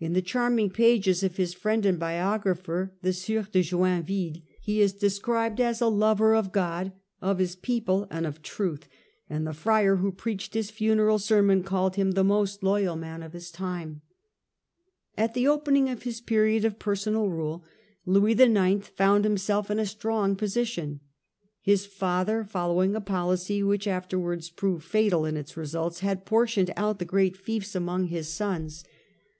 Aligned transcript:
In 0.00 0.12
the 0.12 0.22
charming 0.22 0.70
pages 0.70 1.22
of 1.22 1.36
his 1.36 1.54
friend 1.54 1.86
and 1.86 1.96
biographer, 1.96 2.94
the 3.02 3.12
Sieur 3.12 3.42
de 3.44 3.62
Joinville, 3.62 4.42
he 4.60 4.80
is 4.80 4.92
described 4.92 5.60
as 5.60 5.80
a 5.80 5.86
lover 5.86 6.34
of 6.34 6.50
God, 6.50 6.90
of 7.20 7.38
his 7.38 7.54
people, 7.54 8.08
and 8.10 8.26
of 8.26 8.42
truth, 8.42 8.88
and 9.30 9.46
the 9.46 9.52
friar 9.52 9.98
who 9.98 10.10
preached 10.10 10.54
his 10.54 10.72
funeral 10.72 11.20
sermon 11.20 11.62
called 11.62 11.94
him" 11.94 12.10
the 12.14 12.24
most 12.24 12.64
loyal 12.64 12.96
man 12.96 13.22
of 13.22 13.34
his 13.34 13.52
time." 13.52 14.00
At 15.16 15.32
the 15.32 15.46
opening 15.46 15.88
of 15.88 16.02
his 16.02 16.20
period 16.20 16.64
of 16.64 16.80
personal 16.80 17.28
rule 17.30 17.62
Louis 18.04 18.32
IX. 18.32 18.84
found 18.88 19.22
himself 19.22 19.70
in 19.70 19.78
a 19.78 19.86
strong 19.86 20.34
position. 20.34 20.98
His 21.60 21.86
father, 21.86 22.42
follow 22.42 22.82
ing 22.82 22.96
a 22.96 23.00
policy 23.00 23.62
which 23.62 23.86
afterwards 23.86 24.50
proved 24.50 24.84
fatal 24.84 25.24
in 25.24 25.36
its 25.36 25.56
results, 25.56 26.00
had 26.00 26.26
portioned 26.26 26.72
out 26.76 26.98
the 26.98 27.04
great 27.04 27.36
fiefs 27.36 27.76
among 27.76 28.06
his 28.06 28.28
sons. 28.28 28.82